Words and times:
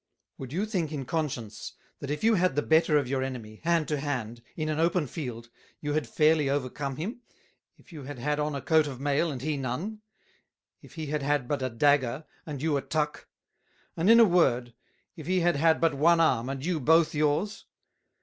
"Would 0.39 0.51
you 0.51 0.65
think 0.65 0.91
in 0.91 1.05
Conscience, 1.05 1.73
that 1.99 2.09
if 2.09 2.23
you 2.23 2.33
had 2.33 2.55
the 2.55 2.63
better 2.63 2.97
of 2.97 3.07
your 3.07 3.21
Enemy, 3.21 3.57
Hand 3.63 3.87
to 3.89 3.99
Hand, 3.99 4.41
in 4.57 4.67
an 4.67 4.79
open 4.79 5.05
Field, 5.05 5.49
you 5.79 5.93
had 5.93 6.09
fairly 6.09 6.49
overcome 6.49 6.95
him, 6.95 7.21
if 7.77 7.93
you 7.93 8.01
had 8.01 8.17
had 8.17 8.39
on 8.39 8.55
a 8.55 8.63
Coat 8.63 8.87
of 8.87 8.99
Mail, 8.99 9.29
and 9.29 9.43
he 9.43 9.57
none; 9.57 10.01
if 10.81 10.95
he 10.95 11.05
had 11.05 11.21
had 11.21 11.47
but 11.47 11.61
a 11.61 11.69
Dagger, 11.69 12.25
and 12.47 12.63
you 12.63 12.77
a 12.77 12.81
Tuck; 12.81 13.27
and 13.95 14.09
in 14.09 14.19
a 14.19 14.25
Word, 14.25 14.73
if 15.15 15.27
he 15.27 15.41
had 15.41 15.55
had 15.57 15.79
but 15.79 15.93
one 15.93 16.19
Arm, 16.19 16.49
and 16.49 16.65
you 16.65 16.79
both 16.79 17.13
yours? 17.13 17.65